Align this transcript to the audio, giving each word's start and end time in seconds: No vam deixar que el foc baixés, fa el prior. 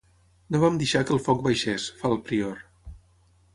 No 0.55 0.61
vam 0.63 0.79
deixar 0.83 1.01
que 1.09 1.13
el 1.17 1.21
foc 1.27 1.45
baixés, 1.49 1.87
fa 2.01 2.13
el 2.15 2.19
prior. 2.31 2.61